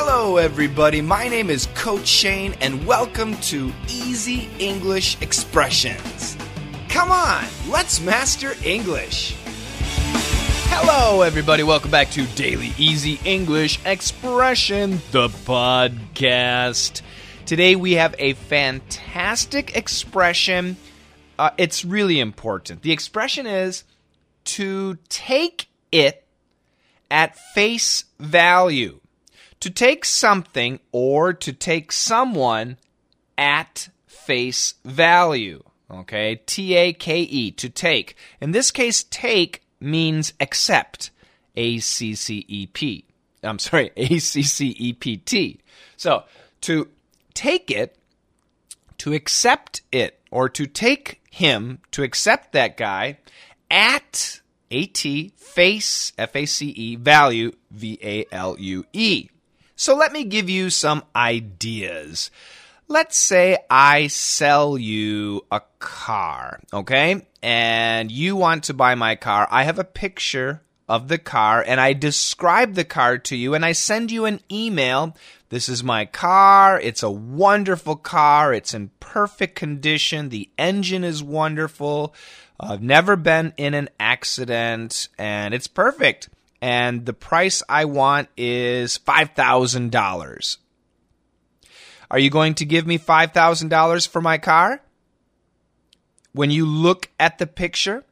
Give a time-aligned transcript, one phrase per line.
[0.00, 1.00] Hello, everybody.
[1.00, 6.36] My name is Coach Shane, and welcome to Easy English Expressions.
[6.88, 9.34] Come on, let's master English.
[10.70, 11.64] Hello, everybody.
[11.64, 17.02] Welcome back to Daily Easy English Expression, the podcast.
[17.44, 20.76] Today we have a fantastic expression.
[21.40, 22.82] Uh, it's really important.
[22.82, 23.82] The expression is
[24.44, 26.24] to take it
[27.10, 29.00] at face value.
[29.60, 32.76] To take something or to take someone
[33.36, 35.62] at face value.
[35.90, 38.16] Okay, T A K E, to take.
[38.40, 41.10] In this case, take means accept.
[41.56, 43.04] A C C E P.
[43.42, 45.60] I'm sorry, A C C E P T.
[45.96, 46.24] So,
[46.62, 46.88] to
[47.34, 47.96] take it,
[48.98, 53.18] to accept it, or to take him, to accept that guy
[53.70, 59.30] at at face F A C E value V A L U E.
[59.80, 62.32] So let me give you some ideas.
[62.88, 67.28] Let's say I sell you a car, okay?
[67.44, 69.46] And you want to buy my car.
[69.52, 73.64] I have a picture of the car and I describe the car to you and
[73.64, 75.16] I send you an email.
[75.48, 76.80] This is my car.
[76.80, 78.52] It's a wonderful car.
[78.52, 80.30] It's in perfect condition.
[80.30, 82.16] The engine is wonderful.
[82.58, 86.30] I've never been in an accident and it's perfect.
[86.60, 90.56] And the price I want is $5,000.
[92.10, 94.80] Are you going to give me $5,000 for my car?
[96.32, 98.04] When you look at the picture,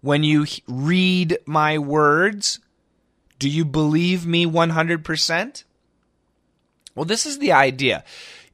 [0.00, 2.58] when you read my words,
[3.38, 5.64] do you believe me 100%?
[6.94, 8.04] Well, this is the idea.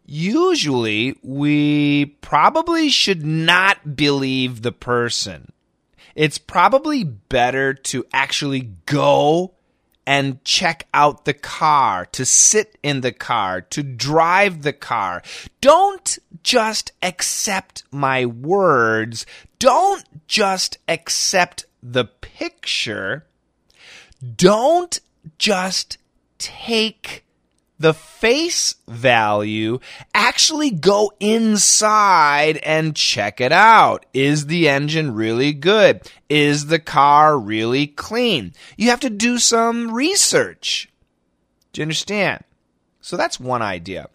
[0.05, 5.53] Usually, we probably should not believe the person.
[6.19, 9.55] It's probably better to actually go
[10.05, 15.23] and check out the car, to sit in the car, to drive the car.
[15.61, 19.27] Don't just accept my words.
[19.61, 23.25] Don't just accept the picture.
[24.35, 24.99] Don't
[25.39, 25.99] just
[26.39, 27.25] take
[27.79, 29.79] the face value,
[30.13, 34.05] actually go inside and check it out.
[34.13, 36.01] Is the engine really good?
[36.29, 38.53] Is the car really clean?
[38.77, 40.89] You have to do some research.
[41.73, 42.43] Do you understand?
[43.01, 44.09] So that's one idea.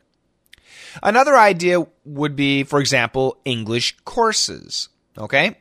[1.01, 4.89] Another idea would be, for example, English courses.
[5.17, 5.55] Okay?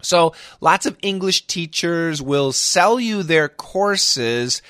[0.00, 4.62] So lots of English teachers will sell you their courses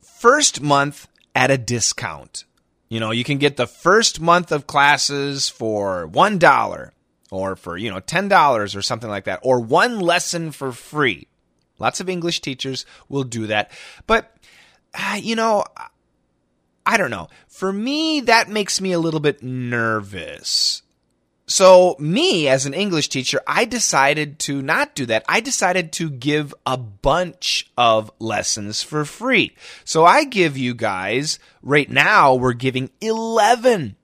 [0.00, 2.44] first month at a discount.
[2.88, 6.90] You know, you can get the first month of classes for $1
[7.30, 11.28] or for, you know, $10 or something like that, or one lesson for free.
[11.78, 13.70] Lots of English teachers will do that.
[14.08, 14.36] But,
[14.92, 15.62] uh, you know,
[16.84, 17.28] I don't know.
[17.46, 20.82] For me, that makes me a little bit nervous
[21.48, 25.24] so, me as an English teacher, I decided to not do that.
[25.26, 29.56] I decided to give a bunch of lessons for free.
[29.82, 33.96] So, I give you guys, right now, we're giving 11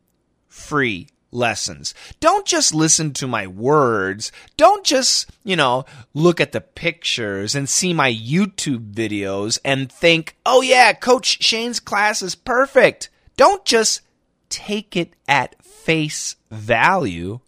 [0.49, 1.93] free lessons.
[2.19, 4.33] Don't just listen to my words.
[4.57, 5.85] Don't just, you know,
[6.15, 11.79] look at the pictures and see my YouTube videos and think, oh yeah, Coach Shane's
[11.79, 13.11] class is perfect.
[13.37, 14.01] Don't just
[14.49, 17.41] take it at face value.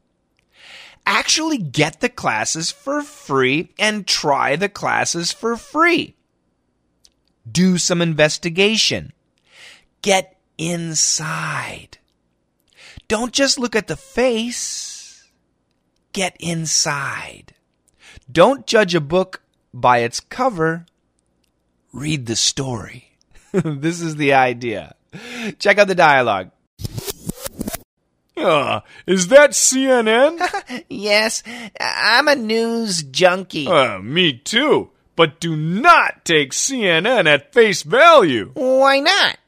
[1.07, 6.15] Actually get the classes for free and try the classes for free.
[7.51, 9.13] Do some investigation.
[10.03, 11.99] Get inside.
[13.09, 15.29] Don't just look at the face.
[16.13, 17.55] Get inside.
[18.31, 19.43] Don't judge a book
[19.73, 20.87] by its cover.
[21.93, 23.13] Read the story.
[23.53, 24.97] this is the idea.
[25.59, 26.51] Check out the dialogue.
[28.37, 30.85] Uh, is that CNN?
[30.91, 31.43] yes,
[31.81, 33.67] I'm a news junkie.
[33.67, 34.91] Uh, me too.
[35.17, 38.51] But do not take CNN at face value.
[38.53, 39.39] Why not?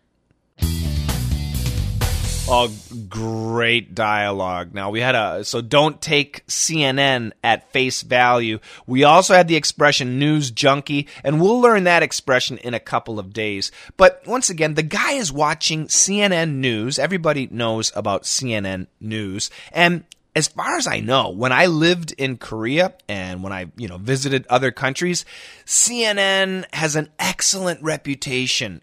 [2.51, 2.73] Oh,
[3.09, 4.75] great dialogue.
[4.75, 8.59] Now we had a so don't take CNN at face value.
[8.87, 13.19] We also had the expression news junkie, and we'll learn that expression in a couple
[13.19, 13.73] of days.
[13.97, 16.99] But once again, the guy is watching CNN news.
[16.99, 20.05] Everybody knows about CNN news, and
[20.39, 23.99] as far as I know, when I lived in Korea and when I, you know,
[23.99, 25.25] visited other countries,
[25.65, 28.83] CNN has an excellent reputation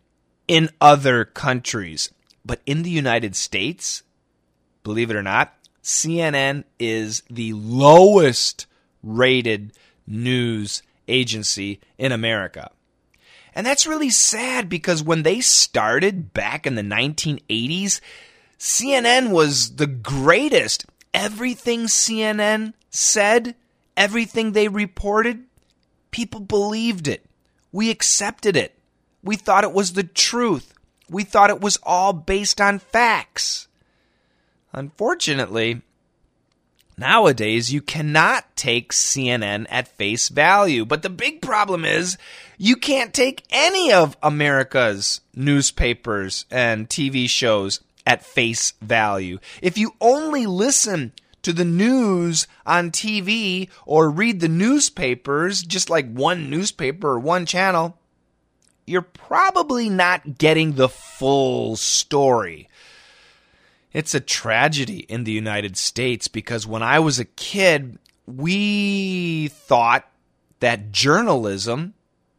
[0.49, 2.11] in other countries.
[2.43, 4.03] But in the United States,
[4.85, 5.53] believe it or not,
[5.83, 8.67] CNN is the lowest
[9.03, 9.73] rated
[10.07, 12.71] news agency in America.
[13.53, 17.99] And that's really sad because when they started back in the 1980s,
[18.59, 20.85] CNN was the greatest.
[21.13, 23.55] Everything CNN said,
[23.97, 25.45] everything they reported,
[26.11, 27.25] people believed it.
[27.71, 28.77] We accepted it.
[29.23, 30.73] We thought it was the truth.
[31.09, 33.67] We thought it was all based on facts.
[34.75, 35.81] Unfortunately,
[36.97, 40.85] nowadays you cannot take CNN at face value.
[40.85, 42.17] But the big problem is
[42.57, 49.39] you can't take any of America's newspapers and TV shows at face value.
[49.61, 56.11] If you only listen to the news on TV or read the newspapers, just like
[56.11, 57.97] one newspaper or one channel,
[58.85, 62.67] you're probably not getting the full story.
[63.95, 70.05] It's a tragedy in the United States because when I was a kid, we thought
[70.59, 71.93] that journalism,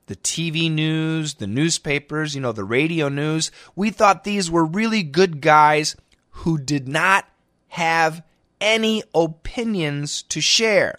[0.05, 5.03] the TV news, the newspapers, you know, the radio news, we thought these were really
[5.03, 5.97] good guys
[6.29, 7.27] who did not
[7.69, 8.23] have
[8.61, 10.99] any opinions to share.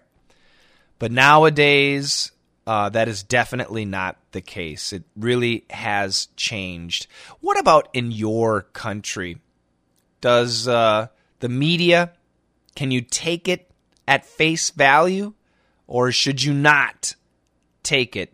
[0.97, 2.31] But nowadays,
[2.65, 4.91] uh, that is definitely not the case.
[4.91, 7.05] It really has changed.
[7.41, 9.37] What about in your country?
[10.21, 11.07] Does uh,
[11.39, 12.13] the media,
[12.75, 13.71] can you take it
[14.07, 15.33] at face value?
[15.87, 17.15] Or should you not
[17.83, 18.33] take it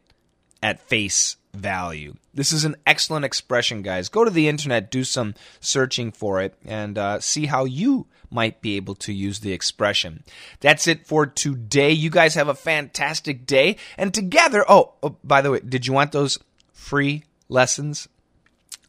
[0.62, 2.16] at face value?
[2.34, 4.10] This is an excellent expression, guys.
[4.10, 8.62] Go to the internet, do some searching for it, and uh, see how you might
[8.62, 10.24] be able to use the expression.
[10.60, 11.92] That's it for today.
[11.92, 13.78] You guys have a fantastic day.
[13.98, 16.40] And together, oh, oh by the way, did you want those
[16.74, 18.08] free lessons?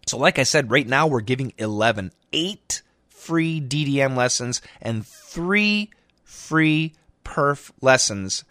[0.07, 5.91] So, like I said, right now we're giving 11, eight free DDM lessons and three
[6.25, 6.93] free
[7.25, 8.45] perf lessons.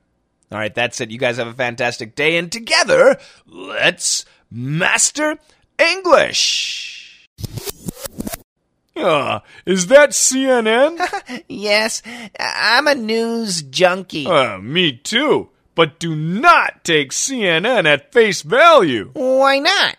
[0.52, 1.10] All right, that's it.
[1.10, 2.36] You guys have a fantastic day.
[2.36, 3.16] And together,
[3.46, 5.38] let's master
[5.78, 7.26] English.
[8.94, 11.00] Uh, is that CNN?
[11.48, 12.02] yes,
[12.38, 14.26] I'm a news junkie.
[14.26, 15.48] Uh, me too.
[15.74, 19.10] But do not take CNN at face value.
[19.14, 19.96] Why not?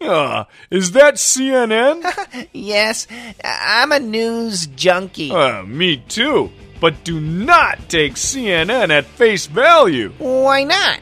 [0.00, 2.48] Uh, is that CNN?
[2.52, 3.08] yes,
[3.42, 5.32] I'm a news junkie.
[5.32, 6.52] Uh, me too.
[6.82, 10.12] But do not take CNN at face value.
[10.18, 10.98] Why not?